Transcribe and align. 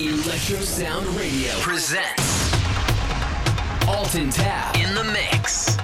Electro 0.00 0.58
Sound 0.58 1.06
Radio 1.16 1.52
presents 1.60 2.52
Alton 3.86 4.28
Tab 4.28 4.74
in 4.74 4.92
the 4.92 5.04
mix. 5.04 5.83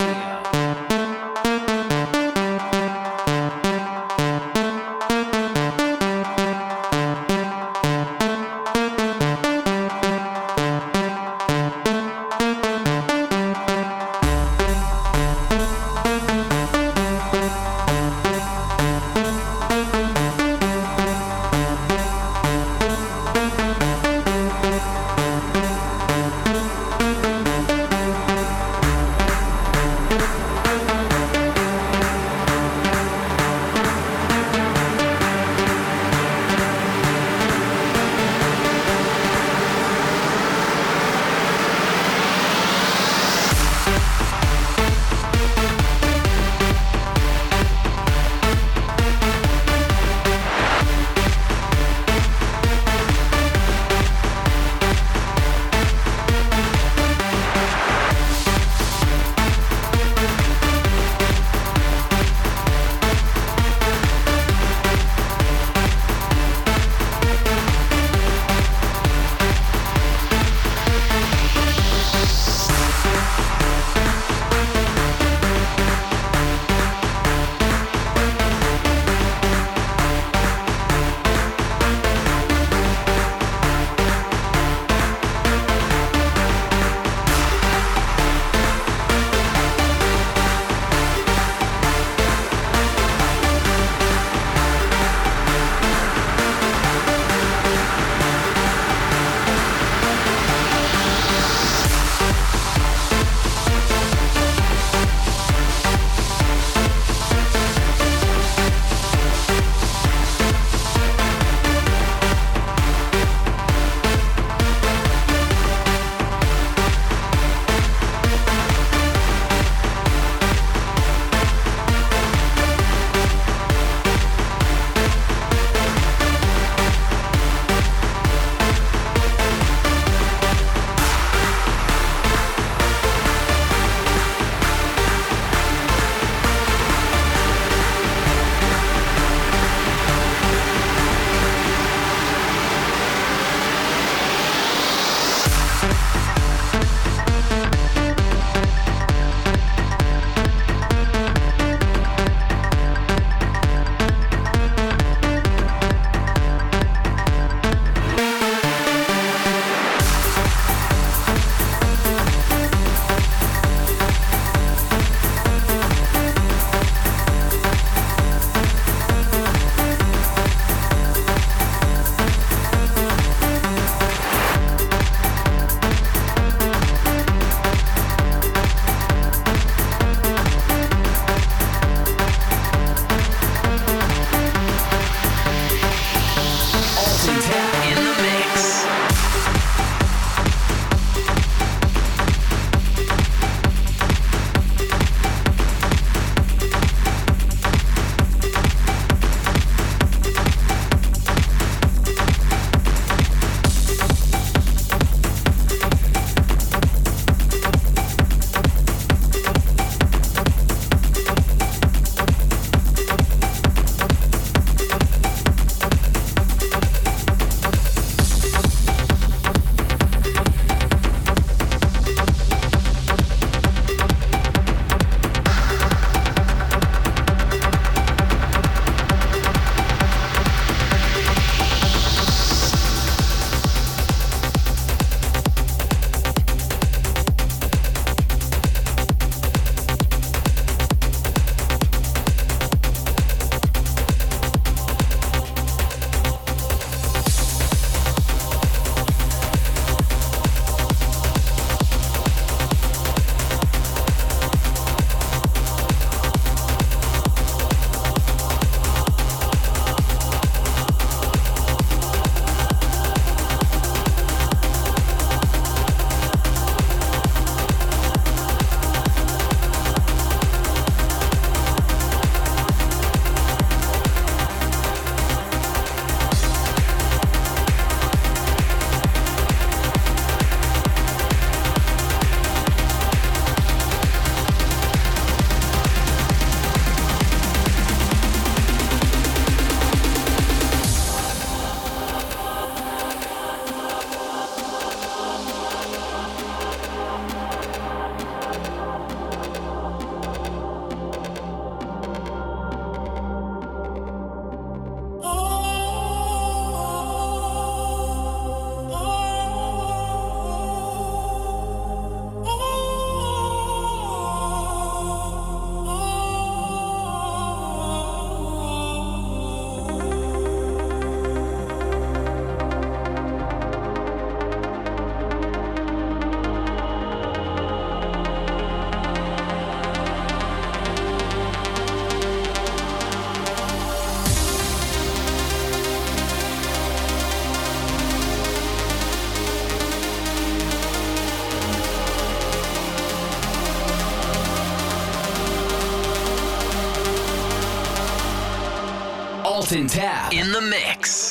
Tab. 349.71 350.33
In 350.33 350.51
the 350.51 350.59
mix. 350.59 351.30